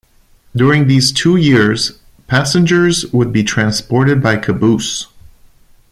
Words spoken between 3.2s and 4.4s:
be transported by